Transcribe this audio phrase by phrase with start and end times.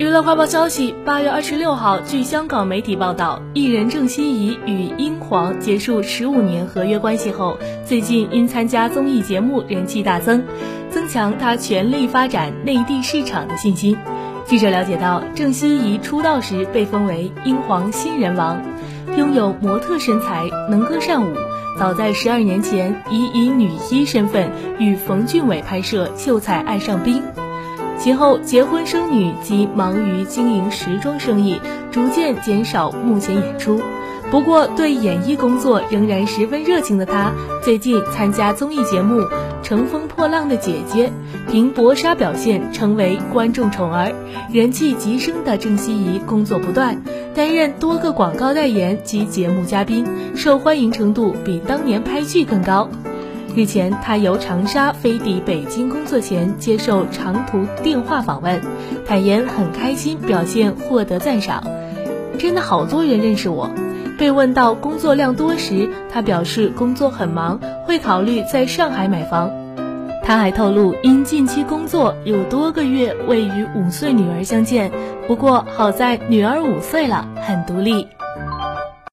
[0.00, 10.42] 娱乐快报消息：八月二十六号，据香港媒体报道，艺人郑希怡与英皇结束十五年合约关系后，最近因参加综艺节目人气大增，
[10.88, 13.94] 增强她全力发展内地市场的信心。
[14.46, 18.58] 记者了解到，郑希怡出道时被封为英皇新人王，
[19.18, 21.34] 拥有模特身材，能歌善舞。
[21.78, 27.22] 早在十二年前，已以女一身份与冯俊伟拍摄《秀才爱上兵》。
[28.02, 31.60] 其后结婚生女及忙于经营时装生意，
[31.92, 33.78] 逐渐减少幕前演出。
[34.30, 37.32] 不过，对演艺工作仍然十分热情的她，
[37.62, 39.20] 最近参加综艺节目
[39.62, 41.08] 《乘风破浪的姐姐》，
[41.50, 44.12] 凭搏杀表现成为观众宠儿，
[44.50, 47.02] 人气急升的郑希怡工作不断，
[47.34, 52.88] 担任多个广告代言及节目嘉宾，受欢迎程度比当年拍剧更高。
[53.54, 58.60] 日前，他由长沙飞抵北京工作前接受长途电话访问，
[59.06, 61.62] 坦言很开心，表现获得赞赏。
[62.38, 63.70] 真的好多人认识我。
[64.18, 69.50] 被问到工作量多时，他表示工作很忙，会考虑在上海买房。
[70.22, 74.92] 他还透露，因近期工作有多个月未与五岁女儿相见，
[75.26, 78.06] 不过好在女儿五岁了，很独立。